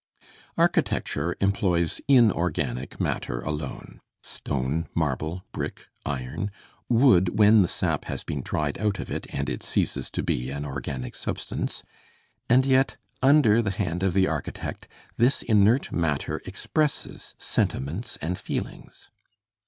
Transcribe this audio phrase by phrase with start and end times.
[0.57, 6.49] Architecture employs inorganic matter alone stone, marble, brick, iron,
[6.89, 10.49] wood, when the sap has been dried out of it and it ceases to be
[10.49, 11.83] an organic substance;
[12.49, 14.87] and yet, under the hand of the architect,
[15.17, 19.11] this inert matter expresses sentiments and feelings.